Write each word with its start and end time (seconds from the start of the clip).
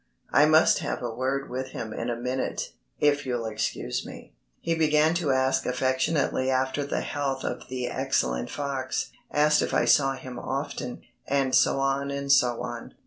I 0.33 0.47
must 0.47 0.79
have 0.79 1.03
a 1.03 1.13
word 1.13 1.47
with 1.47 1.73
him 1.73 1.93
in 1.93 2.09
a 2.09 2.15
minute, 2.15 2.71
if 2.99 3.23
you'll 3.23 3.45
excuse 3.45 4.03
me." 4.03 4.33
He 4.59 4.73
began 4.73 5.13
to 5.13 5.29
ask 5.31 5.67
affectionately 5.67 6.49
after 6.49 6.83
the 6.83 7.01
health 7.01 7.43
of 7.43 7.67
the 7.69 7.87
excellent 7.87 8.49
Fox, 8.49 9.11
asked 9.31 9.61
if 9.61 9.75
I 9.75 9.85
saw 9.85 10.13
him 10.15 10.39
often, 10.39 11.03
and 11.27 11.53
so 11.53 11.79
on 11.79 12.09
and 12.09 12.31
so 12.31 12.63
on. 12.63 12.95